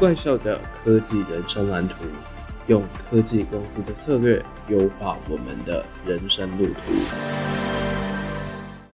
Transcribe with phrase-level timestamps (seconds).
[0.00, 1.96] 怪兽的科技人生蓝图，
[2.68, 6.80] 用科技公司的策略优化我们的人生路途。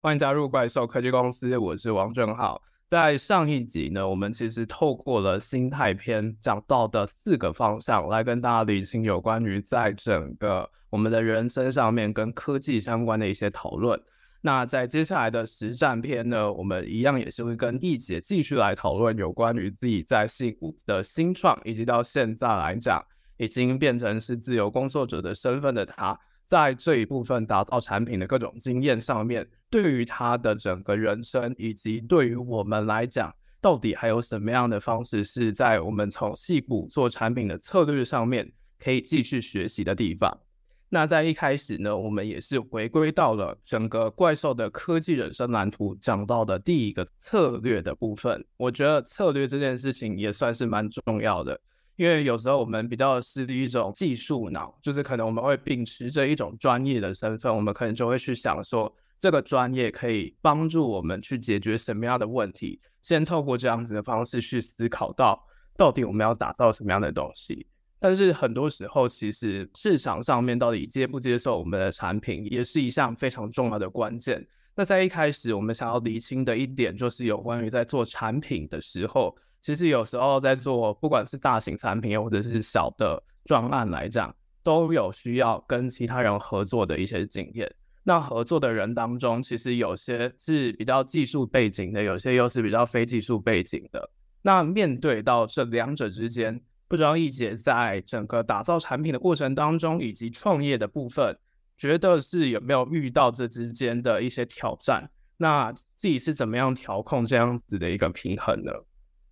[0.01, 2.62] 欢迎加入怪兽科技公司，我是王正浩。
[2.88, 14.01] 在上一集呢，我们其实透过了心态篇讲到的四个方向，来跟大家理清有关于在整个我们的人生上面跟科技相关的一些讨论。
[14.47, 23.03] 那在接下来的实战篇呢，我们一样也是会跟易姐继续来讨论有关于自己在戏谷的新创，以及到现在来讲
[23.39, 26.15] 已经变成是自由工作者的身份的他，
[26.47, 40.39] 在这一部分打造产品的各种经验上面，对于他的整个人生，以及对于我们来讲，到底还有什么样的方式是在我们从戏谷做产品的策略上面可以继续学习的地方。
[40.88, 48.45] 那在一开始呢，我们也是回归到了整个怪兽的科技人生蓝图讲到的第一个策略的部分。
[48.56, 51.59] 我觉得策略这件事情也算是蛮重要的，
[51.97, 65.44] 因为有时候我们比较是一种技术脑，就是可能我们会秉持着一种专业的身份，我们可能就会去想说，这个专业可以帮助我们去解决什么样的问题，先透过这样子的方式去思考到，
[65.77, 67.66] 到底我们要打造什么样的东西。
[67.98, 74.47] 但是很多时候，其实市场上面到底接不接受我们的产品，也是一项非常重要的关键。
[74.77, 87.72] 那在一开始，我们想要厘清的一点，就是有关于在做产品的时候，其实有时候在做不管是大型产品，或者是小的专案来讲，都有需要跟其他人合作的一些经验。
[88.03, 94.11] 那合作的人当中，其实有些是比较技术背景的，有些又是比较非技术背景的。
[94.42, 101.37] 那面对到这两者之间，不知道易姐在整个打造产品的过程当中，以及创业的部分，
[101.77, 105.11] 觉得是有没有遇到这之间的一些挑战？
[105.37, 108.73] 那自己是怎么样调控这样子的一个平衡呢？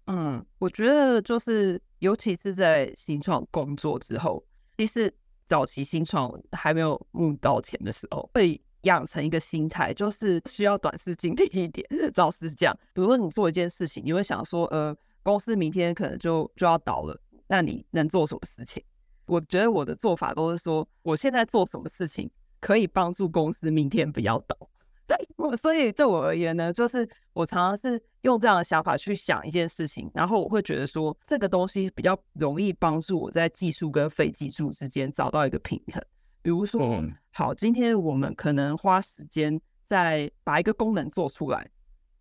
[0.06, 4.44] 嗯，我觉得就是，尤其是在新创工作之后，
[4.76, 5.12] 其实
[5.44, 11.86] 早期新创还没有募到钱的时候，会养成一个心态，就是需要短视近利一点。
[12.16, 17.16] 老实讲，比如说你做一件事情，你会想说，呃，公司明天可能就就要倒了。
[17.52, 18.82] 那你能做什么事情？
[19.26, 22.30] 我觉得我的做法都是说，我现在做什么事情
[22.60, 24.56] 可以帮助公司明天不要倒。
[25.06, 36.02] 对，所以对我而言呢，就是我常常是用这样的想法去想一件事情，然后我会觉得说，这个东西比较容易帮助我在技术跟非技术之间找到一个平衡。
[36.40, 41.70] 比如说，嗯、好，今天我们可能花时间在把一个功能做出来，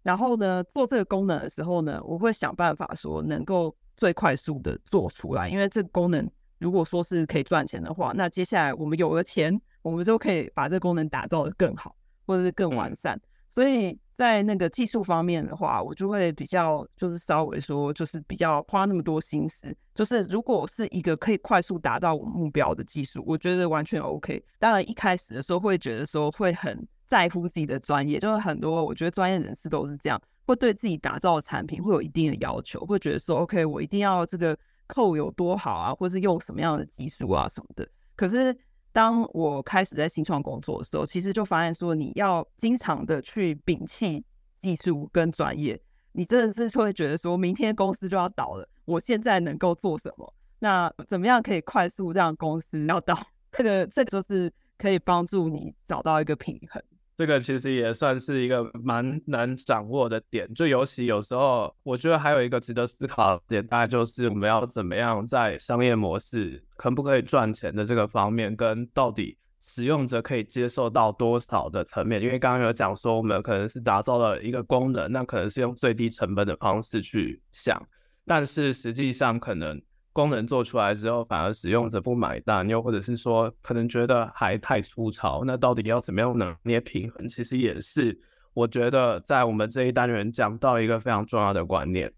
[0.03, 3.73] 然后呢，做这个功能的时候呢，我会想办法说能够。
[4.01, 11.95] 最快速的做出来，因为这个功能如果说是可以赚钱的话，那接下来我们有了钱，我们就可以把这个功能打造的更好，
[12.25, 13.21] 或者是更完善。
[13.47, 19.71] 所以在那个技术方面的话，我就会比较就是稍微说，就是比较花那么多心思。
[19.93, 24.43] 就是如果是一个可以快速达到我目标的技术，我觉得完全 OK。
[24.57, 30.17] 当然一开始的时候会觉得说会很在乎自己的专业，就是很多我觉得专业人士都是这样。
[30.45, 34.57] 会对自己打造的产品会有一定的要求，会觉得说，OK，我一定要这个
[34.87, 37.85] 扣有多好啊，或是用什么样的技术啊什么的。
[38.15, 38.57] 可是
[38.93, 44.23] 当我开始在新创工作的时候，其实就发现说，你要经常的去摒弃
[44.57, 45.77] 技术跟专业，
[46.13, 50.33] 你真的是会觉得说，明天公司就要倒了，我现在能够做什么？
[50.59, 53.17] 那怎么样可以快速让公司要倒？
[53.51, 56.81] 这个这个就是可以帮助你找到一个平衡。
[57.21, 69.37] 这个其实也算是一个蛮难掌握的点，就尤其有时候，我觉得还有一个值得思考的点，大概就是我们要怎么样在商业模式可不可以赚钱的这个方面，跟到底
[69.67, 72.19] 使用者可以接受到多少的层面。
[72.19, 77.79] 因为刚刚有讲说，我们可能是打造了一个功能，那可能是用最低成本的方式去想，
[78.25, 79.79] 但是实际上可能。
[80.13, 87.27] 功能做出来之后，反而使用者不买单，又或者是说可能觉得还太粗糙，那到底要怎么样拿捏平衡？
[87.27, 88.19] 其实也是
[88.53, 92.11] 我觉得在我们这一单元讲到一个非常重要的观念。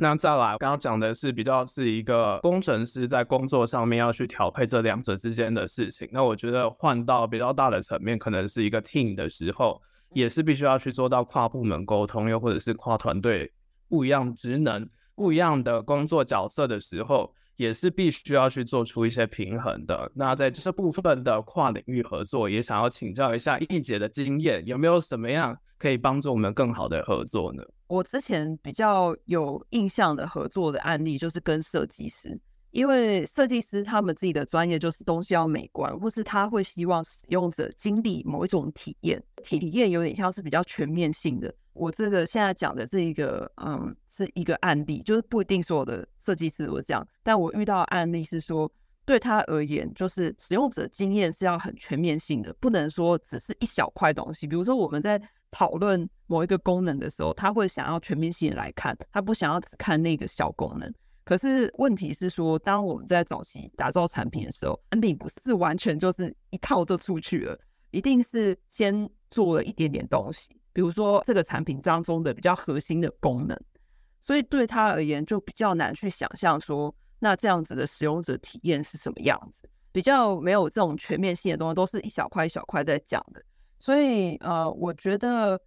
[0.00, 6.08] 那再来，刚刚讲的是比较是一个工程师在工作上面要去调配这两者之间的事情。
[6.12, 9.82] 那我觉得换到比较大的层面，可能是一个 team 的时候，
[10.14, 13.52] 也是必须要去做到跨部门沟通，又或者是跨团队
[13.88, 14.88] 不一样职能。
[15.18, 20.08] 不一样的工作角色的时候，也是必须要去做出一些平衡的。
[20.14, 27.64] 那在这部分的跨领域合作，也想要请教一下易姐的经验，有没有什么样可以帮助我们更好的合作呢？
[27.88, 32.38] 我之前比较有印象的合作的案例，就是跟设计师，
[32.70, 41.52] 因为设计师他们自己的专业就是东西要美观，或是他会希望使用者经历某一种体验，体验有点像是比较全面性的。
[41.78, 47.06] 我这个现在讲的这一个，嗯，是一个案例，就是不一定所有的设计师我讲。
[47.22, 48.70] 但我遇到的案例是说，
[49.04, 54.46] 对他而言，就是使用者经验是要很全面性的，不能说只是一小块东西。
[54.46, 55.20] 比如说我们在
[55.50, 60.92] 讨论某一个功能的时候，他会想要全面性的来看，他不想要只看那个小功能。
[61.24, 67.58] 可是问题是说，当我们在早期打造产品的时候，产品不是完全就是一套就出去了，
[67.90, 73.60] 一定是先做了一点点东西，比如说这个产品当中的比较核心的功能，
[74.20, 83.42] 所以对他而言就比较难去想象说，那这样子的使用者体验是什么样子，比较没有这种全面性的东西，都是一小块一小块在讲的，
[83.80, 85.60] 所以呃，我觉得。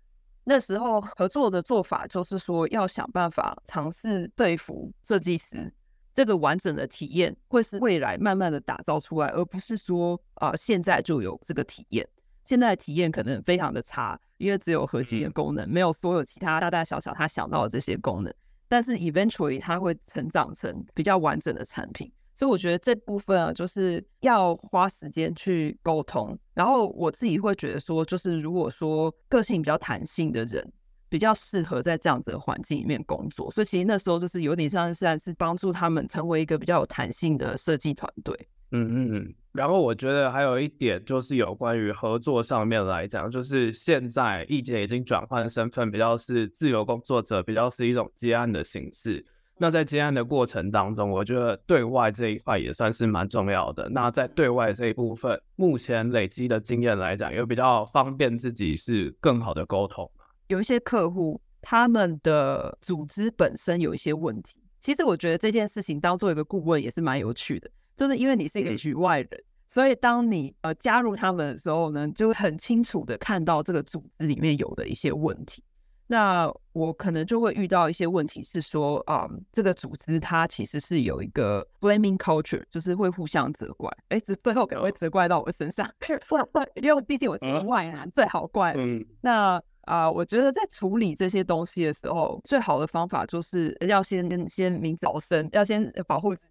[0.43, 5.71] 那时候合作的做法就是说，要想办法尝试说服设计师，
[6.15, 12.07] 这个完整的体验会是未来慢慢的打造出来，而不是说啊、现在就有这个体验。
[12.43, 18.33] 现在的体验可能非常的差，因为只有核心的功能，没有所有其他大大小小他想到的这些功能。
[18.67, 22.09] 但是 eventually 它会成长成比较完整的产品。
[22.37, 26.35] 所以我觉得这部分啊，就是要花时间去沟通。
[26.53, 30.65] 然后我自己会觉得说，就是如果说个性比较弹性的人，
[31.07, 33.51] 比较适合在这样子的环境里面工作。
[33.51, 38.33] 所以其实那时候就是有点像是是帮助他们成为一个比较有弹性的设计团队。
[38.71, 39.35] 嗯嗯嗯。
[39.53, 49.25] 然后我觉得还有一点就是有关于合作上面来讲，就是现在易杰已经转换身份，比较是自由工作者，比较是一种接案的形式。
[49.57, 53.87] 那在接案的过程当中，我觉得对外这一块也算是蛮重要的。
[53.89, 60.09] 那在对外这一部分，目前累积的经验来讲，又比较方便自己是更好的沟通。
[60.47, 64.59] 有一些客户，他们的组织本身有一些问题。
[64.79, 67.69] 其实我觉得这件事情当做一个顾问也是蛮有趣的，
[68.01, 75.63] 就是因为你是一个局外人，嗯、所以当你呃加入他们的时候呢，就很清楚的看到这个组织里面有的一些问题。
[76.07, 85.87] 那我可能就会遇到一些问题，是说啊、嗯，这个组织它其实是有一个 blaming culture，就是会互相责怪，哎，这最后可能会责怪到我身上，
[86.81, 88.73] 因为毕竟我是外人，嗯、最好怪。
[88.75, 96.41] 嗯，那啊、呃，我觉得在处理这些东西的时候，最好的方法就是要先先明哲保身，要先保护自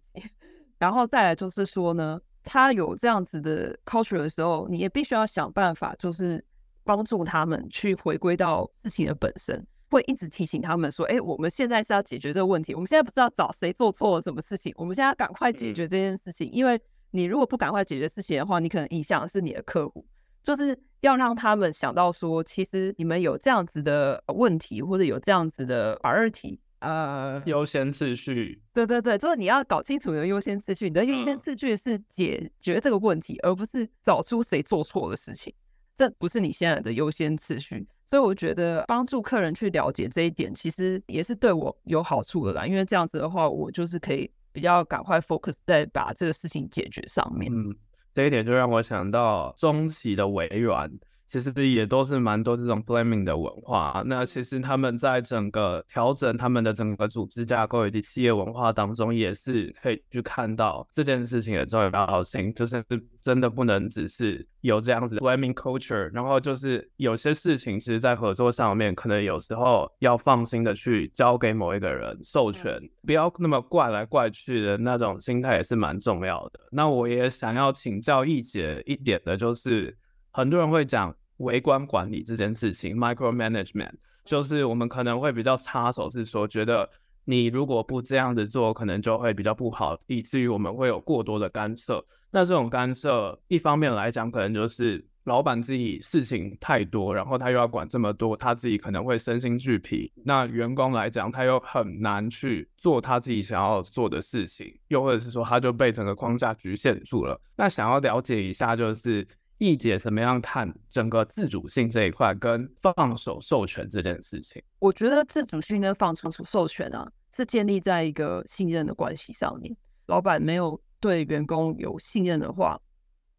[0.81, 6.43] 然后再来就是说呢，他有这样子的 culture 的时候，你也必须要想办法，就是。
[6.83, 16.49] 帮助他们去回归到事情的本身，会一直提醒他们说：“哎，我们现在是要解决这个问题，我们现在不知道找谁做错了什么事情，我们现在要赶快解决这件事情。
[16.51, 16.81] 因为
[17.11, 20.03] 你如果不赶快解决事情的话，你可能影响的是你的客户。
[20.43, 28.61] 就是要让他们想到说，其实你们有这样子的问题，或者有这样子的 priority，呃，优先次序。
[28.73, 35.51] 对对对，就是你要搞清楚你的优先次序，你的优先次序是解决这个问题，而不是找出谁做错的事情。”
[35.95, 42.65] 这不是你现在的优先次序，所以我觉得帮助客人去了解这一点，其实也是对我有好处的啦。
[42.65, 47.53] 因为这样子的话，我就是可以比较赶快 focus 在把这个事情解决上面。
[47.53, 47.75] 嗯，
[48.15, 50.91] 这一点就让我想到中期的微软。
[51.31, 54.03] 其实也都是蛮多这种 blaming 的文化。
[54.05, 62.53] 那其实他们在整个调整他们的整个组织架构以及企业文化当中，也是可以去看到这件事情的重要性。
[62.53, 62.83] 就是
[63.23, 76.59] 真的不能只是有这样子的 blaming culture，然后就是有些事情，其实在合作上面，可能有时候要放心的去交给某一个人授权，不要那么怪来怪去的那种心态也是蛮重要的。
[76.71, 79.97] 那我也想要请教易姐一点的，就是
[80.31, 81.15] 很多人会讲。
[81.41, 83.93] 微观管理这件事情，micromanagement，
[84.23, 86.89] 就是我们可能会比较插手，是说觉得
[87.25, 92.03] 你如果不这样子做，可能就会比较不好，以至于我们会有过多的干涉。
[92.31, 100.11] 那这种干涉，一方面来讲，可能就是老板自己事情太多，然后他又要管这么多，他自己可能会身心俱疲。
[100.23, 107.39] 那员工来讲，他又很难去做他自己想要做的事情，又或者是说，他就被整个框架局限住了。
[107.57, 109.27] 那想要了解一下，就是。
[109.61, 114.59] 易姐怎么样看整个自主性这一块跟放手授权这件事情？
[114.79, 119.77] 我觉得自主性跟放手授权啊，是建立在一个信任的关系上面。
[120.07, 122.81] 老板没有对员工有信任的话，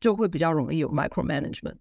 [0.00, 1.74] 就会比较容易有 micromanagement。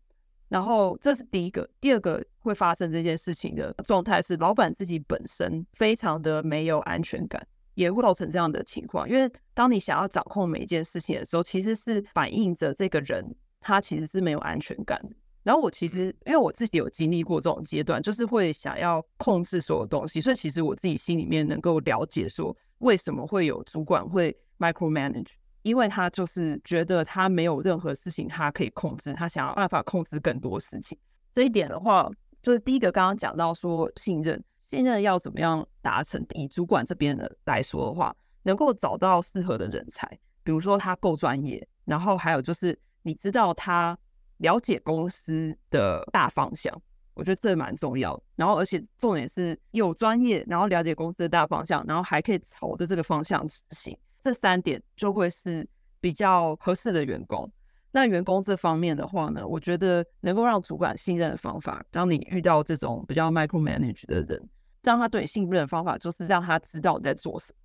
[0.49, 9.07] 然后这是第一个，第二个会发生这件事情的状态是，老板自己本身非常的没有安全感，也会造成这样的情况。
[9.07, 13.23] 因为当你想要掌控每一件事情的时候，其实是反映着这个人。
[13.61, 15.15] 他其实是没有安全感的。
[15.43, 25.29] 然后我其实因为我自己有经历过这种阶段，就是会想要控制所有东西，所以其实我自己心里面能够了解说，为什么会有主管会 micromanage，
[25.63, 30.95] 因为他就是觉得他没有任何事情他可以控制，他想要办法控制更多事情。
[31.33, 32.07] 这一点的话，
[32.43, 36.23] 就是第一个刚刚讲到说信任，信任要怎么样达成？
[36.35, 40.07] 以主管这边的来说的话，能够找到适合的人才，
[40.43, 43.97] 比如说他够专业，然后还有就是你知道他
[44.37, 46.81] 了解公司的大方向，
[47.13, 48.21] 我觉得这蛮重要。
[48.35, 55.67] 然后而且重点是有专业，然后了解公司的大方向，然后还可以朝着这个方向执行，这三点就会是
[55.99, 57.51] 比较合适的员工。
[57.91, 64.49] 那员工这方面的话呢，我觉得能够让主管信任的方法，当你遇到这种比较 micromanage 的人，
[64.81, 67.59] 让他对你信任的方法就是让他知道你在做什么，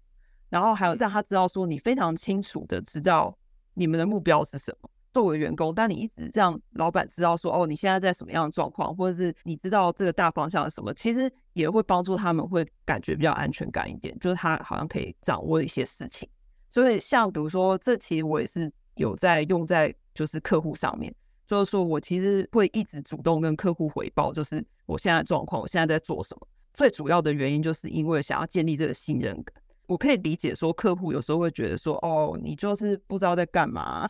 [0.49, 3.39] 然后还有让他知道说你非常清楚的知道
[3.73, 4.91] 你们的目标是什么。
[5.17, 16.29] 作为员工，但你一直让老板知道说哦，你现在在什么样的状况，或者是你知道这个大方向是什么，其实也会帮助他们会感觉比较安全感一点，就是他好像可以掌握一些事情。
[16.69, 19.95] 所以像比如说，这其实我也是有在用在。
[20.17, 21.15] 就是客户上面，
[21.47, 26.49] 就是说我其实会一直主动跟客户回报，就是我现在状况，我现在在做什么。
[26.73, 29.63] 最主要的原因就是因为想要建立这个信任感。
[29.87, 34.09] 我可以理解说客户有时候会觉得说，哦，你就是不知道在干嘛，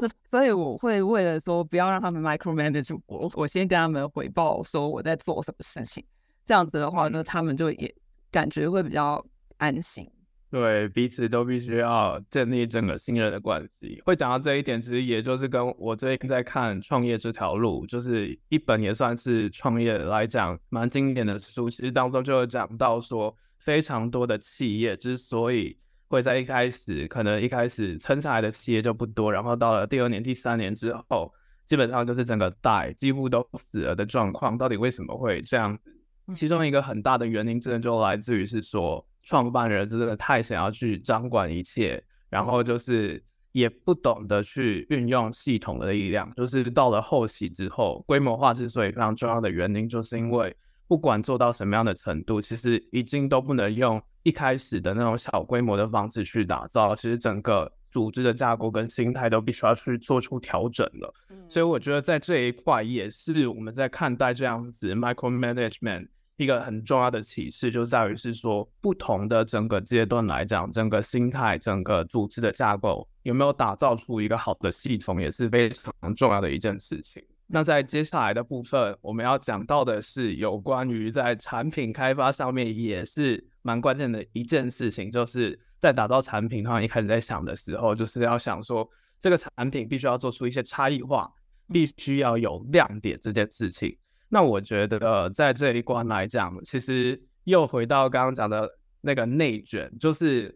[0.30, 6.04] 所以我会为了说不要让他们 micromanage 我，我先跟他们回报说我在做什么事情。
[6.46, 7.94] 这样子的话呢，他们就也
[8.30, 9.24] 感觉会比较
[9.58, 10.10] 安心。
[10.50, 14.00] 对，彼此都必须要建立整个信任的关系。
[14.06, 21.68] 会讲到这一点，其实也就是跟我最近在看创业这条路，就是一本也算是创业来讲蛮经典的书。
[21.68, 25.76] 其实当中就有讲到说，非常多的企业之所以
[26.08, 31.32] 会在一开始可能一开始撑下来的企业就不多，然后到了第二年、第三年之后，
[31.66, 34.58] 基本上就是整个带几乎都死了的状况。
[34.58, 36.34] 到底为什么会这样子？
[36.34, 39.04] 其中一个很大的原因，真的就来自于是说。
[39.24, 43.22] 创办人真的太想要去掌管一切，然后就是
[43.52, 46.32] 也不懂得去运用系统的力量。
[46.34, 50.56] 就是到了后期之后，规模化之所以非常重要的原因，就是因为
[50.88, 56.96] 不管做到什么样的程度，其实已经都不能用一开始的那种小规模的方式去打造。
[56.96, 61.14] 其实整个组织的架构跟心态都必须要去做出调整了。
[61.46, 66.08] 所以我觉得在这一块也是我们在看待这样子 micromanagement。
[66.36, 77.20] 一个很重要的启示就在于是说，不同的整个阶段来讲，整个心态、整个组织的架构有没有打造出一个好的系统，也是非常重要的一件事情。
[77.50, 88.86] 那在接下来的部分，我们要讲到的是有关于在产品开发上面也是蛮关键的一件事情，就是在打造产品，通常一开始在想的时候，就是要想说
[89.18, 91.32] 这个产品必须要做出一些差异化，
[91.72, 93.96] 必须要有亮点这件事情。
[94.28, 100.54] 那我觉得呃，在这一关来讲，其实又回到刚刚讲的那个内卷，就是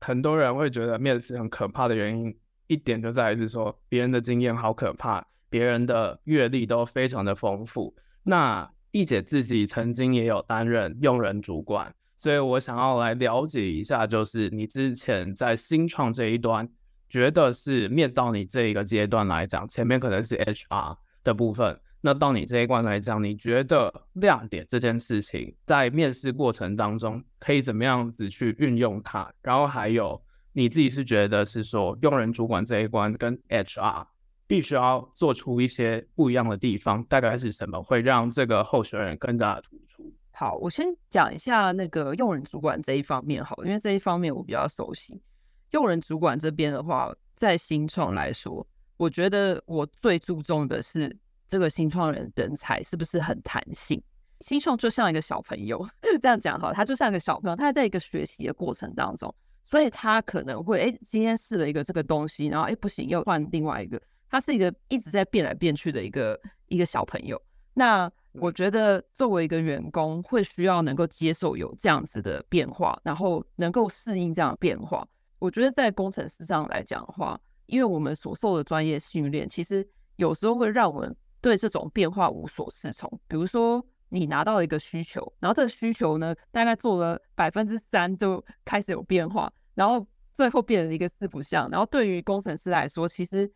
[0.00, 2.34] 很多人会觉得面试很可怕的原因，
[2.66, 7.94] 一点就在于是说别人的经验好可怕，别人的阅历都非常的丰富。
[8.22, 16.68] 那易姐自己曾经也有担任用人主管，所以我想要来了解一下，就是你之前在新创这一端，
[17.08, 21.78] 觉得是面到你这一个阶段来讲，前面可能是 HR 的部分。
[22.02, 29.30] 那到你这一关来讲，你觉得亮点这件事情在面试过程当中可以怎么样子去运用它？
[29.42, 30.18] 然后还有
[30.52, 34.06] 你自己是觉得是说用人主管这一关跟 HR
[34.50, 40.12] 必须要做出一些不一样的地方，大概是什么会让这个候选人更加的突出？
[40.32, 45.22] 好，我先讲一下那个用人主管这一方面好，因为这一方面我比较熟悉。
[45.70, 48.66] 用人主管这边的话，在新创来说，
[48.96, 51.16] 我觉得我最注重的是。
[51.46, 54.00] 这个新创人人才是不是很弹性？
[54.38, 55.84] 新创就像一个小朋友，
[56.22, 67.40] 这样讲哈，他就像一个小朋友，他还在一个学习的过程当中，所以他可能会哎，今天试了一个这个东西，然后哎不行，又换另外一个，他是一个一直在变来变去的一个一个小朋友。
[67.74, 75.06] 那我觉得作为一个员工，会需要能够接受有这样子的变化，然后能够适应这样的变化。
[75.38, 81.14] 我觉得在工程师上来讲的话，因为我们所受的专业训练，其实有时候会让我们。
[81.42, 93.50] 对这种变化无所适从，比如说你拿到了一个需求，然后这个需求呢，大概做了百分之三就开始有变化，然后最后变成一个四不像，然后对于工程师来说，其实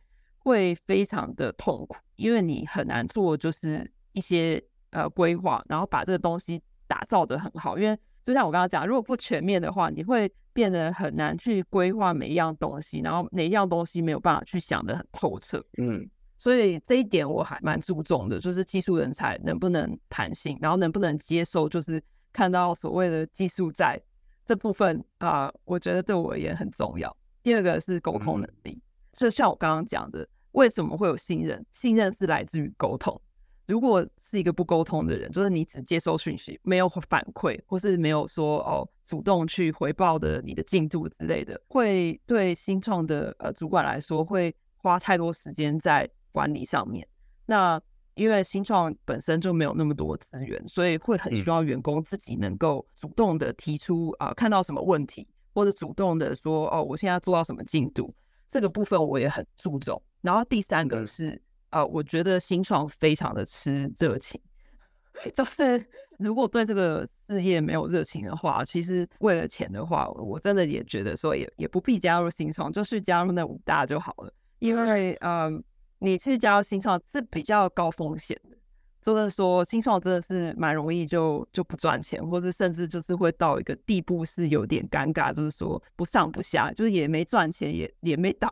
[0.44, 16.08] 会非常的痛苦，因为你很难做就是一些呃规划，然后把这个东西打造的很好，因为就像我刚刚讲，如果不全面的话，你会变得很难去规划每一样东西，然后哪一样东西没有办法去想的很透彻，嗯。
[16.36, 22.02] 所以这一点我还蛮注重的，就是技术人才能不能弹性，然后能不能接受，就是
[22.34, 23.98] 看到所谓的技术在
[24.44, 27.16] 这部分啊，我觉得对我而言很重要。
[27.42, 28.78] 第二个是沟通能力，
[29.14, 31.64] 就像我刚刚讲的，为什么会有信任？
[31.70, 33.20] 信任是来自于沟通。
[33.66, 47.06] 如果是一个不沟通的人，就是你只接收讯息，没有反馈，或是没有说哦主动去回报的你的进度之类的，会对新创的呃主管来说，会花太多时间在管理上面。
[47.46, 47.80] 那
[48.14, 58.14] 因为新创本身就没有那么多资源，所以会很需要员工自己能够主动的提出啊、呃，看到什么问题，或者主动的说哦，我现在做到什么进度，
[58.48, 60.00] 这个部分我也很注重。
[60.24, 61.40] 然后第三个是
[61.70, 64.40] 啊、呃，我觉得新创非常的吃热情，
[65.32, 65.86] 就是
[66.18, 75.54] 如果对这个事业没有热情的话，其实为了钱的话，我真的也觉得说也也不必加入新创，就去加入那五大就好了，因为嗯。
[75.54, 75.62] 呃
[76.00, 78.56] 你去加入新创是比较高风险的，
[79.00, 88.50] 就是说新创真的是蛮容易就就不赚钱，或者甚至就是会到一个地步是有点尴尬，就是说不上不下，就是也没赚钱也也没倒，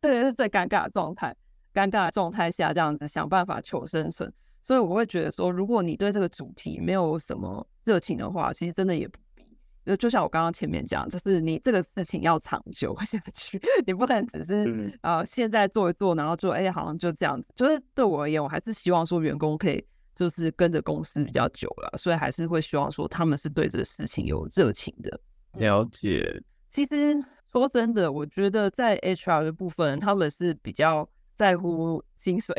[0.00, 1.34] 这个是最尴尬的状态。
[1.74, 4.32] 尴尬的状态下这样子想办法求生存，
[4.64, 9.96] 所以我会觉得说，如果你对这个主题没有什么热情的话，其实真的也不必。
[9.96, 17.48] 就像我刚刚前面讲，就是你这个事情要长久下去， 你不能只是呃现在做一做，然后就哎、欸、好像就这样子。
[17.54, 19.82] 就是对我而言，我还是希望说员工可以
[20.16, 25.20] 就是跟着公司比较久了，所以还是会希望说他们是对这个事情有热情的。
[25.52, 26.42] 了解。
[26.68, 27.14] 其实
[27.52, 32.54] 说真的，我觉得在 HR 的部分，他们是比较在乎薪水。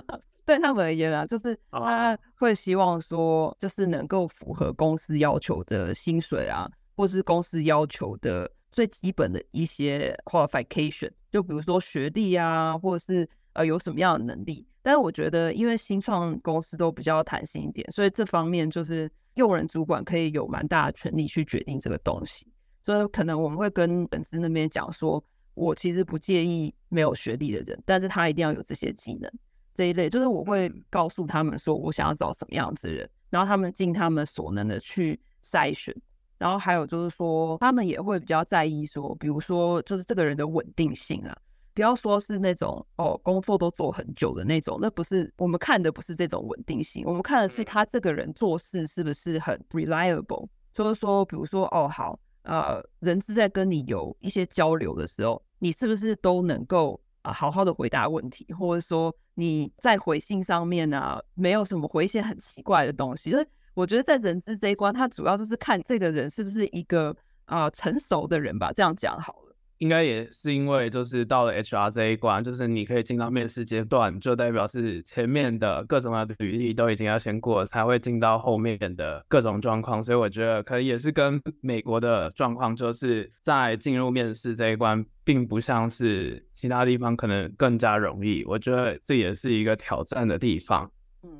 [0.46, 14.66] 对他们而言啊，就是他会希望说，就是能够符合公司要求的薪水啊，或是公司要求的最基本的一些 qualification，就比如说学历啊，或者是呃有什么样的能力。
[14.82, 22.46] 但是我觉得，因为新创公司都比较弹性一点，所以这方面就是用人主管可以有蛮大的权利去决定这个东西。
[22.84, 25.22] 所以可能我们会跟粉丝那边讲说，
[25.54, 29.30] 我其实不介意没有学历的人，但是他一定要有这些技能。
[29.74, 30.10] 这一类。
[30.10, 35.94] 就是我会告诉他们说，我想要找什么样子的人，然后他们尽他们所能的去筛选，
[36.38, 41.36] 然后还有就是说，他们也会比较在意说，比如说就是这个人的稳定性啊，
[41.72, 56.98] 不要说是那种哦工作都做很久的那种，那不是我们看的不是这种稳定性，我们看的是他这个人做事是不是很 reliable，就是说比如说哦好，呃人资在跟你有一些交流的时候，你是不是都能够。
[57.24, 63.30] 啊，好好的回答问题，或者说你在回信上面啊，没有什么回一些很奇怪的东西。
[63.30, 68.70] 就是我觉得在人资这一关，他主要就是看这个人是不是一个啊、成熟的人吧。
[68.74, 69.53] 这样讲好了。
[69.78, 80.02] 应该也是因为，就是到了 HR 这一关，就是你可以进到面试阶段，就代表是前面的各种的履历都已经要先过，才会进到后面的各种状况。
[80.02, 88.44] 所以我觉得可能也是跟美国的状况，就是在进入面试这一关，并不像是其他地方可能更加容易。
[88.46, 90.88] 我觉得这也是一个挑战的地方。
[91.24, 91.30] 嗯，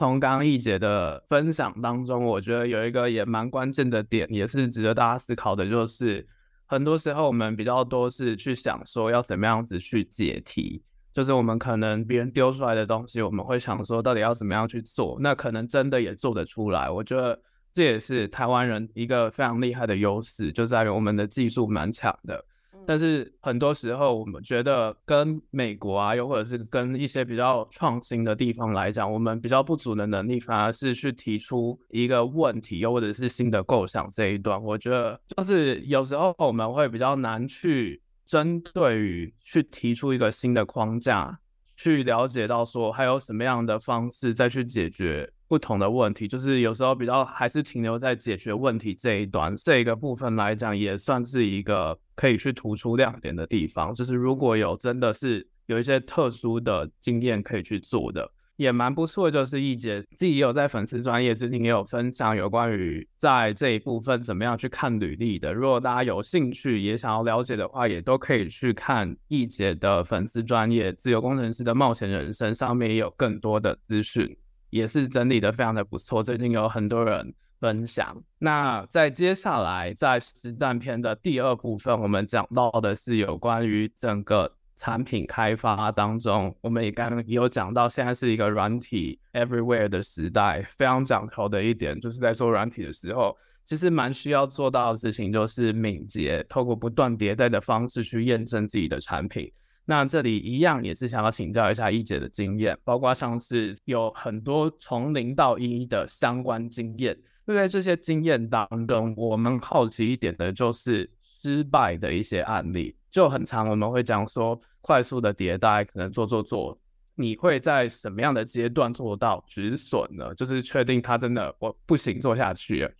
[0.00, 6.26] 从刚刚易姐的分享当中，我觉得有一个也蛮关键的点，也是值得大家思考的，就是。
[6.74, 10.82] 很多时候我们比较多是去想说要怎么样子去解题，
[11.12, 16.90] 就是我们可能别人丢出来的东西，我们会想说到底要怎么样去做，那可能真的也做得出来。
[16.90, 17.40] 我觉得
[17.72, 22.44] 这也是台湾人一个非常厉害的优势，就在于我们的技术蛮强的。
[22.86, 34.62] 但是很多时候，我们觉得跟美国啊，又或者是跟一些比较创新的地方来讲，我们比较不足的能力，反而是去提出一个问题，又或者是新的构想这一段。
[34.62, 41.38] 我觉得就是有时候我们会比较难去针对于去提出一个新的框架，
[41.76, 45.30] 去了解到说还有什么样的方式再去解决。
[45.46, 53.94] 不同的问题，就是有时候比较还是停留在解决问题这一端，这一个部分来讲，也算是一个可以去突出亮点的地方。
[53.94, 59.30] 就是如果有真的是有一些特殊的经验可以去做的，也蛮不错。
[59.30, 65.52] 就是易姐自己也有在粉丝专业之前也有分享有关于在这一部分怎么样去看履历的。
[65.52, 74.36] 如果大家有兴趣也想要了解的话，也都可以去看易姐的粉丝专业“自由工程师的冒险人生”，上面也有更多的资讯。
[74.74, 78.20] 也是整理的非常的不错，最近有很多人分享。
[78.40, 99.52] 那在接下来在实战篇的第二部分，我们讲到的是有关于整个产品开发当中，我们也刚刚有讲到，现在是一个软体 everywhere 的时代，非常讲求的一点就是在做软体的时候，其实蛮需要做到的事情就是敏捷，透过不断迭代的方式去验证自己的产品。
[99.86, 107.16] 那这里一样也是想要请教一下一姐的经验，包括像是有很多从零到一的相关经验。
[107.44, 116.78] 对，在这些经验当中，我们好奇一点的就是失败的一些案例，就很常我们会讲说快速的迭代，可能做做做，
[117.14, 120.34] 你会在什么样的阶段做到止损呢？
[120.34, 122.90] 就是确定它真的我不行做下去，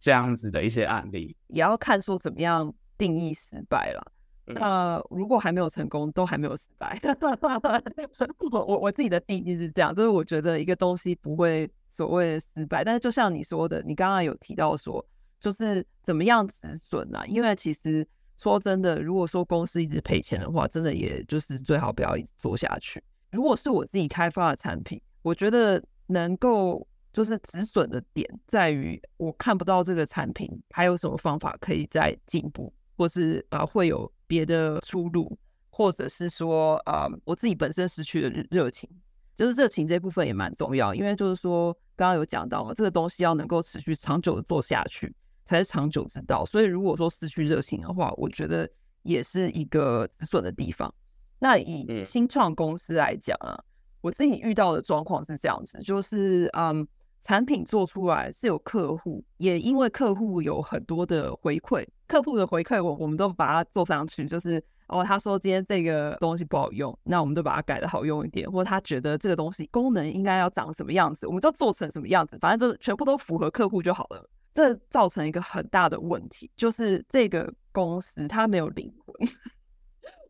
[0.00, 4.12] 这样子的一些案例，也要看说怎么样定义失败了。
[4.54, 6.98] 那、如果还没有成功，都还没有失败。
[8.52, 15.04] 我我我自己的定义是这样，就是我觉得一个东西不会所谓的失败，但是就像你说的，你刚刚有提到说，
[15.40, 17.26] 就是怎么样止损啊？
[17.26, 18.06] 因为其实
[18.38, 23.02] 说真的，如果说公司一直赔钱的话，真的也就是最好不要一直做下去。
[23.32, 35.38] 如果是我自己开发的产品，我觉得能够就是止损的点在于，我看不到这个产品还有什么方法可以再进步，或是啊、会有别的出路，
[35.70, 38.88] 或者是说啊、呃、我自己本身失去了热情，
[39.34, 48.68] 就是热情这部分也蛮重要，因为就是说刚刚有讲到嘛，这个东西要能够持续长久的做下去才是长久之道，所以如果说失去热情的话，我觉得
[49.02, 50.92] 也是一个止损的地方。
[51.38, 53.54] 那以新创公司来讲啊，
[54.00, 56.86] 我自己遇到的状况是这样子，就是嗯，
[57.20, 74.28] 产品做出来是有客户，也因为客户有很多的回馈，客户的回馈我我们都把它做上去，就是哦，他说今天这个东西不好用，那我们就把它改得好用一点，或者他觉得这个东西功能应该要长什么样子，我们就做成什么样子，反正就全部都符合客户就好了。
[74.54, 79.28] 这造成一个很大的问题，就是这个公司它没有灵魂。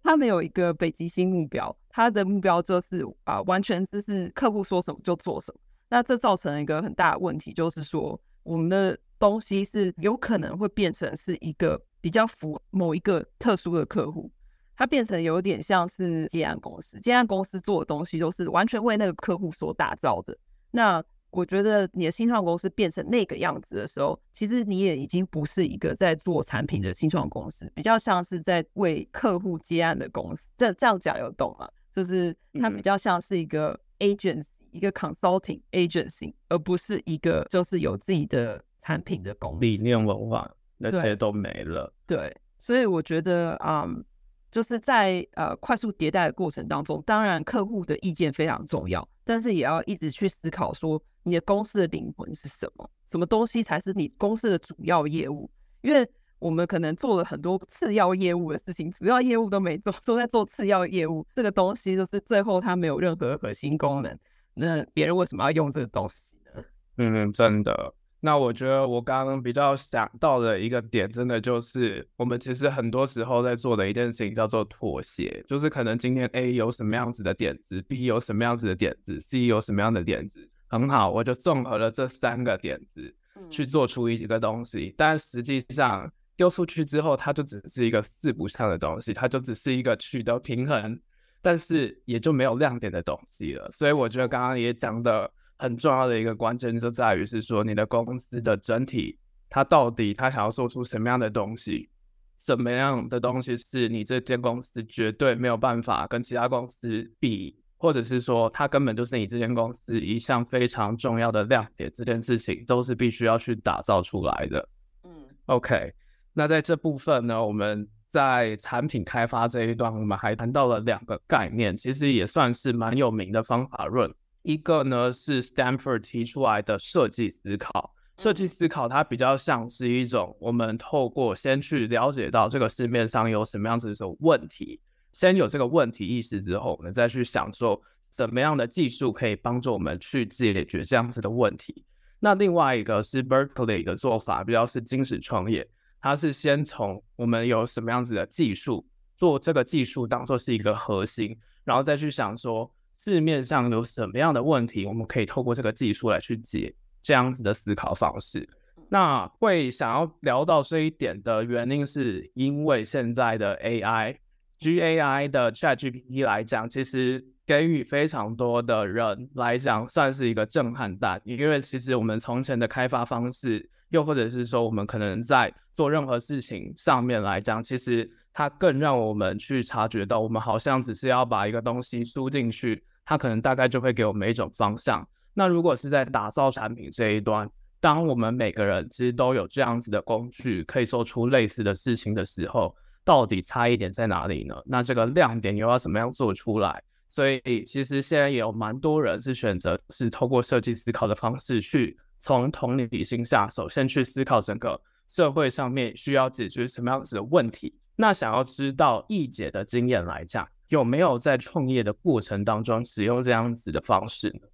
[0.03, 5.61] 他没有一个北极星目标，他的目标就是啊，完全就是客户说什么就做什么。
[5.89, 14.31] 那这造成了一个很大的问题，就是说我们的东西是有可能会变成是一个比较符某一个特殊的客户，
[14.77, 20.37] 它变成有点像是接案公司，接案公司做的东西都是完全为那个客户所打造的。
[20.71, 30.49] 那我觉得你的新创公司变成那个样子的时候，其实你也已经不是一个在做产品的新创公司，比较像是在为客户接案的公司。
[30.57, 31.69] 这这样讲有懂吗？
[31.95, 39.61] 就是它比较像是一个 agency，一个 consulting agency，而不是一个就是有自己的产品的公司。
[39.61, 41.93] 理念文化那些都没了。
[42.07, 43.85] 对，所以我觉得啊。
[43.87, 44.03] Um,
[44.49, 55.51] 就是在呃快速迭代的过程当中，当然客户的意见非常重要，但是也要一直去思考说你的公司的灵魂是什么，什么东西才是你公司的主要业务？
[55.83, 56.09] 因为
[56.39, 61.27] 我们可能做了很多次要业务的事情，主要业务都没做，都在做次要业务。
[61.35, 64.19] 这个东西就是最后它没有任何核心功能，
[64.59, 66.65] 那别人为什么要用这个东西呢？
[66.99, 67.95] 嗯，真的。
[68.21, 83.15] 那我觉得我刚刚比较想到的一个点，真的就是我们其实很多时候在做的一件事情叫做妥协，就是可能今天 A 有什么样子的点子，B 有什么样子的点子，C 有什么样的点子，很好，我就综合了这三个点子
[83.51, 90.99] 去做出一个东西，但实际上丢出去之后，它就只是一个四不像的东西，它就只是一个取得平衡，
[91.47, 93.71] 但是也就没有亮点的东西了。
[93.71, 95.31] 所以我觉得刚刚也讲的。
[95.59, 101.89] 很重要的一个关键就在于是说，你的公司的整体，它到底它想要做出什么样的东西，
[102.37, 114.69] 什么样的东西是你这间公司绝对没有办法跟其他公司比，或者是说它根本就是你这间公司一项非常重要的亮点，这件事情都是必须要去打造出来的。
[115.05, 115.11] 嗯
[115.47, 115.91] ，OK，
[116.35, 124.13] 那在这部分呢，我们在产品开发这一段，我们还谈到了两个概念，其实也算是蛮有名的方法论。
[124.43, 134.81] 一个呢是 Stanford 提出来的设计思考，设计思考它比较像是一种我们透过先去了解到这个市面上有什么样子的问题，
[135.13, 141.85] 先有这个问题意识之后，我们再去想说怎么样的技术可以帮助我们去解决这样子的问题。
[142.21, 145.69] 那另外一个是 Berkeley 的做法，比较是精神创业，
[146.01, 152.73] 它是先从我们有什么样子的技术，做这个技术当做是一个核心，然后再去想说。
[152.99, 158.49] 市面上有什么样的问题，我们可以透过这个技术来去解，这样子的思考方式。
[158.89, 171.21] 那会想要聊到这一点的原因，是因为现在的 AI，GAI 的 ChatGPT 来讲，其实给予非常多的人来讲，算是一个震撼弹。
[171.25, 182.85] 因为其实我们从前的开发方式，又或者是说我们可能在做任何事情上面来讲，其实它更让我们去察觉到，我们好像只是要把一个东西输进去。
[183.07, 185.07] 它可能大概就会给我们一种方向。
[185.33, 187.49] 那如果是在打造产品这一端，
[187.81, 194.55] 当我们每个人其实都有这样子的工具，可以做出类似的事情的时候，到底差异点在哪里呢？
[194.67, 196.83] 那这个亮点又要怎么样做出来？
[197.09, 207.75] 所以其实现在也有蛮多人是选择是透过设计思考的方式，去从同理心下手，先去思考整个社会上面需要解决什么样子的问题。
[207.97, 210.47] 那想要知道易解的经验来讲。
[210.71, 214.49] 有没有在创业的过程当中使用这样子的方式呢？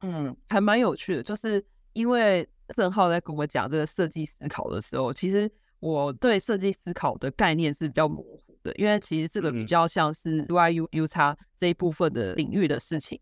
[0.00, 1.62] 嗯，还蛮有趣的，就是
[1.92, 13.20] 因为郑浩在跟我讲这个设计思考的时候，其实我对设计思考的概念是比较模糊的，因为其实这个比较像是 UI UX 这一部分的领域的事情。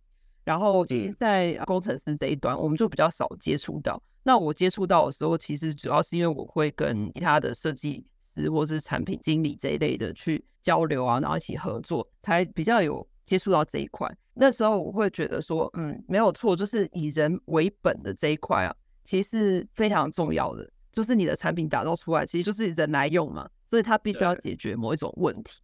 [0.51, 4.03] 然后，其实，在工程师这一端，我们就比较少接触到。
[4.25, 14.13] 那我接触到的时候，其实主要是因为我会跟其他的设计师或是产品经理这一类的去交流啊，然后一起合作，才比较有接触到这一块。
[14.35, 20.69] 那时候我会觉得说，嗯，没有错，就是以人为本的这一块啊，其实是非常重要的。
[20.93, 25.61] 就是你的产品打造出来，其实就是人来用嘛，所以它必须要解决某一种问题。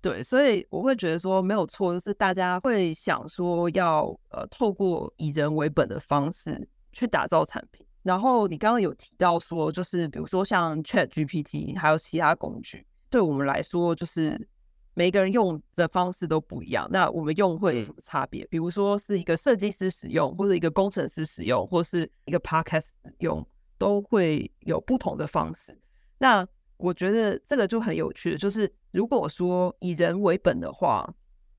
[0.00, 7.84] 对，所以我会觉得说没有错，就是大家会想说要呃透过以人为本的方式去打造产品。
[8.02, 14.48] 然后你刚刚有提到说，就是比如说像 ChatGPT 还有其他工具，对我们来说就是
[14.94, 16.88] 每个人用的方式都不一样。
[16.90, 18.46] 那我们用会有什么差别？
[18.46, 25.76] 比如说是一个设计师使用，或者一个工程师使用，或是一个 Podcast 使用，都会有不同的方式。
[26.18, 26.46] 那
[26.78, 31.08] 我觉得这个就很有趣的，就是如果说以人为本的话，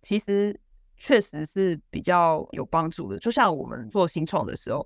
[0.02, 0.58] 其实
[0.98, 3.20] 确实是比较有帮助的。
[3.20, 4.80] 就像我们做新创的时候，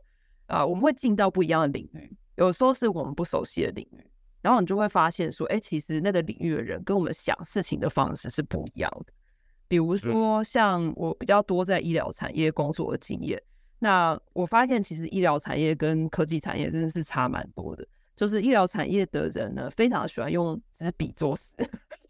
[0.48, 4.04] 啊、呃，我们会进到不一样的领域，有时候是我们不熟悉的领域，
[4.42, 9.14] 然后你就会发现说，哎，其实那个领域的人跟我们想事情的方式是不一样的。
[9.68, 13.42] 比如说，像我比较多在医疗产业工作的经验，
[13.80, 17.88] 那我发现其实医疗产业跟科技产业真的是差蛮多的。
[18.16, 21.56] 就是医疗产业的人呢，非常喜欢用纸笔做事，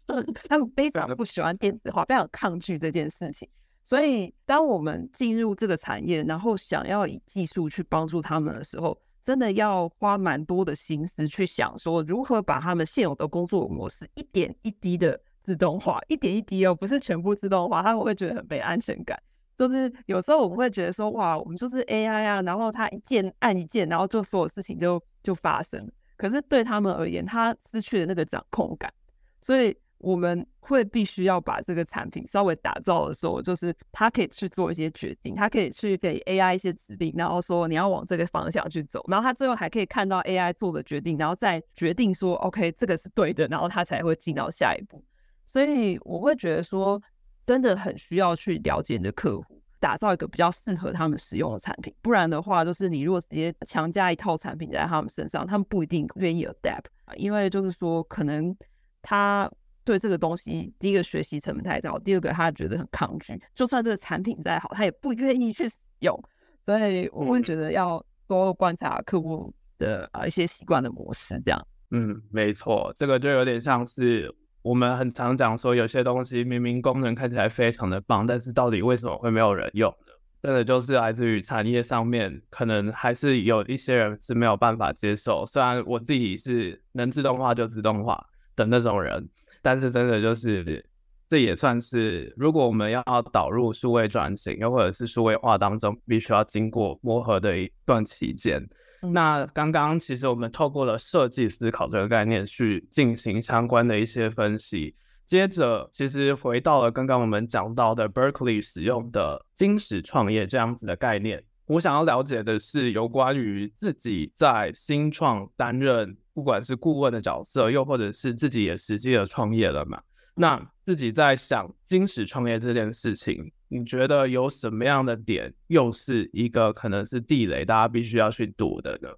[0.48, 3.48] 他们非常不喜欢电子化，非常抗拒这件事情。
[3.82, 19.18] 所以，当我们进入这个产业，然后想要以技术去帮助他们的时候，真的要花蛮多的心思去想说，如何把他们现有的工作模式一点一滴的自动化，一点一滴哦，不是全部自动化，他们会觉得很没安全感。
[19.56, 25.90] 就是有时候我们会觉得说，哇，我们就是 AI 啊，然后他一键按一键，然后就所有事情就就发生。
[26.16, 28.92] 可是对他们而言，他失去了那个掌控感，
[29.40, 45.02] 所以我们会必须要把这个产品稍微打造的时候，就是他可以去做一些决定，他可以去给 AI 一些指令，然后说你要往这个方向去走，然后他最后还可以看到 AI 做的决定，然后再决定说 OK 这个是对的，然后他才会进到下一步。
[45.46, 47.00] 所以我会觉得说。
[47.46, 51.94] 真的很需要去了解你的客户，打造一个比较适合他们使用的产品。
[52.00, 56.86] 不然的话，就是你如果直接强加一套产品在他们身上，他们不一定愿意 adapt。
[57.16, 58.56] 因为就是说，可能
[59.02, 59.50] 他
[59.84, 63.38] 对这个东西，第一个学习成本太高，第二个他觉得很抗拒。
[63.54, 66.18] 就算这个产品再好，他也不愿意去使用。
[66.64, 71.66] 所以我会觉得要多观察客户的啊一些习惯的模式，这样。
[71.90, 74.34] 嗯，没错，这个就有点像是。
[74.64, 79.94] 我们很常讲说，有些东西明明功能看起来非常的棒，但是到底为什么会没有人用？
[80.40, 85.44] 真的就是来自于产业上面，可能还是有一些人是没有办法接受。
[85.44, 89.28] 虽然我自己是能自动化就自动化的那种人，
[89.60, 90.82] 但是真的就是
[91.28, 98.66] 这也算是，如果我们要导入数位转型，又或者是数位化当中，必须要经过磨合的一段期间。
[99.12, 104.94] 那刚刚其实我们透过了设计思考这个概念去进行相关的一些分析，
[105.26, 111.44] 接着其实回到了刚刚我们讲到的 Berkeley 使用的金石创业这样子的概念。
[111.66, 120.00] 我想要了解的是有关于自己在新创担任不管是顾问的角色，又或者是自己也实际的创业了嘛？
[120.34, 129.08] 那自己在想金石创业这件事情，你觉得有什么样的点又是一个可能是地雷，大家必须要去躲的呢？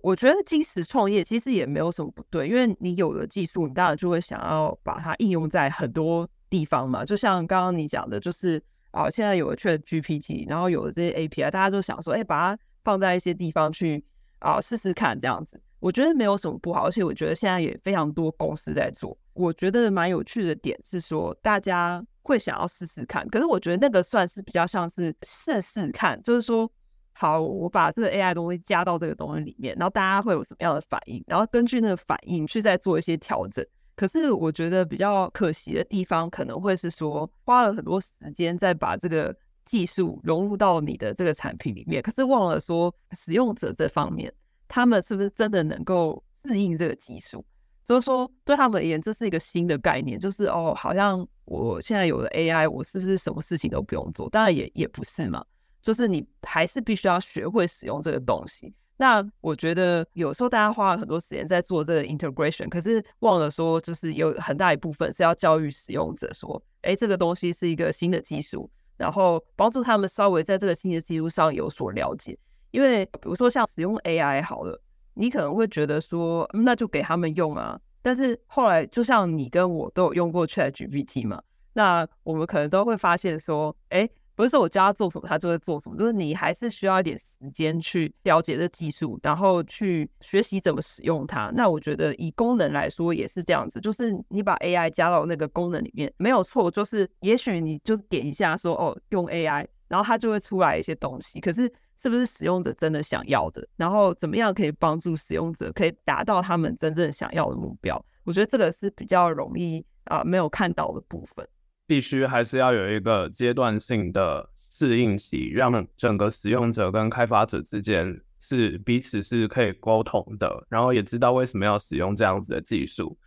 [0.00, 7.04] 我觉得金石创业其实也没有什么不对，因为你有了技术，你当然就会想要把它应用在很多地方嘛。
[7.04, 14.04] 就像刚刚你讲的，就是啊，现在有了 ChatGPT，然后有了这些 API，大家就想说，哎，把它放在一些地方去
[14.38, 15.60] 啊试试看这样子。
[15.80, 19.16] 我觉得没有什么不好，而且我觉得现在也非常多公司在做。
[19.34, 23.28] 我觉得蛮有趣的点是说，大家会想要试试看。
[23.28, 26.68] 可是我觉得那个算是比较像是试试看，就是说，
[27.12, 33.64] 好，我把这个 AI 东西加到这个东西里面，然后大家会有什么样的反应，然后根据那个反应去再做一些调整。
[33.94, 44.32] 可是我觉得比较可惜的地方，可能会是说，花了很多时间再把这个技术融入到你的这个产品里面，可是忘了说使用者这方面。
[44.68, 47.44] 他们是不是真的能够适应这个技术？
[47.84, 54.28] 所以说，对他们而言，这是一个新的概念，就是哦，好像我现在有了 AI，我是不是什么事情都不用做？
[54.28, 55.42] 当然也也不是嘛，
[55.80, 58.74] 就是你还是必须要学会使用这个东西。
[58.98, 72.36] 那我觉得有时候大家花了很多时间在做这个 integration，可是忘了说，就是有很大一部分是要教育使用者说，哎，这个东西是一个新的技术，然后帮助他们稍微在这个新的技术上有所了解。
[72.70, 74.80] 因为比如说像使用 AI 好了，
[75.14, 77.80] 你可能会觉得说，那就给他们用啊。
[78.02, 84.08] 但是后来，就像你跟我都有用过 ChatGPT 嘛，那我们可能都会发现说，哎。
[84.38, 91.50] 不是说我教他做什么，他就会做什么，就是你还是需要一点时间去了解这技术，然后去学习怎么使用它。
[91.56, 101.40] 那我觉得以功能来说也是这样子，就是你把 AI 加到那个功能里面没有错，就是也许你就点一下说哦，用 AI，然后它就会出来一些东西。
[101.40, 101.68] 可是
[102.00, 103.66] 是不是使用者真的想要的？
[103.76, 108.02] 然后怎么样可以帮助使用者可以达到他们真正想要的目标？
[108.24, 111.46] 我觉得这个是比较容易啊、没有看到的部分。
[111.86, 123.18] 必须还是要有一个阶段性的适应期，让整个使用者跟开发者之间是彼此是可以沟通的，然后也知道为什么要使用这样子的技术。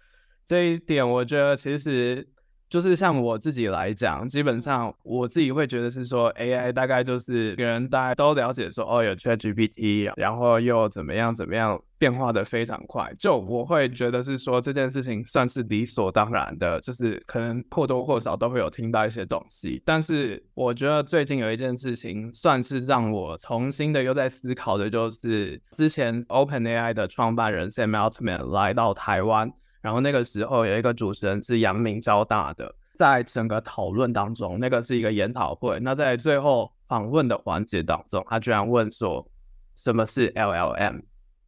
[0.47, 2.27] 这一点我觉得其实。
[2.71, 13.13] 就是像我自己来讲，基本上我自己会觉得是说，AI 大概就是别人大家都了解说，哦，有 ChatGPT，然后又怎么样怎么样，变化的非常快。
[13.19, 19.83] 就我会觉得是说这件事情算是理所当然的，就是可能或多或少都会有听到一些东西。
[19.85, 29.51] 但是我觉得最近有一件事情，算是让我重新的又在思考的，就是之前 OpenAI 的创办人 Sam Altman 来到台湾。
[29.81, 35.79] 然后那个时候有一个主持人是阳明交大的，在整个讨论当中，那个是一个研讨会。
[35.79, 39.27] 那在最后访问的环节当中，他居然问说
[39.75, 41.01] ：“什么是 LLM？”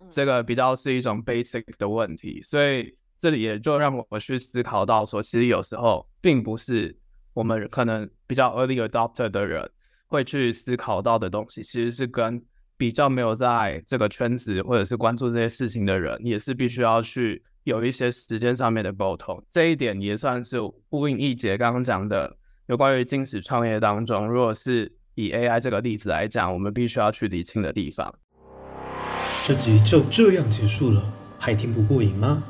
[0.10, 6.98] 这个比较是一种 basic 的问题，所以这里也就让我去思考到说，其实有时候并不是
[7.34, 9.70] 我们可能比较 early adopter 的人
[10.08, 12.44] 会去思考到的东西，其实是跟
[12.78, 17.44] 比较没有在这个圈子或者是关注这些事情的人，也是必须要去。
[17.64, 28.14] 有一些时间上面的沟通，这一点也算是呼应一节刚刚讲的，有关于金石创业当中，如果是以 AI 这个例子来讲，我们必须要去理清的地方。
[29.46, 32.44] 这集就这样结束了，还听不过瘾吗？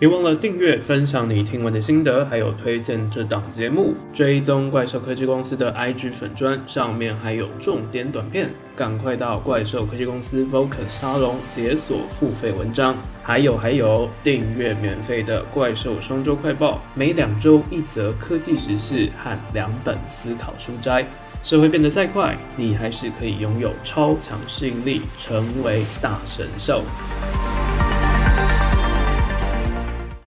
[0.00, 12.96] 别忘了订阅、分享你听完的心得，还有推荐这档节目，追踪怪兽科技公司的 IG 粉砖，上面还有重点短片，赶快到怪兽科技公司 Vocus 沙龙解锁付费文章。
[13.22, 21.04] 还有还有，订阅免费的怪兽双周快报，每两周一则科技时事和两本思考书斋。
[21.42, 26.84] 社会变得再快，你还是可以拥有超强适应力，成为大神兽。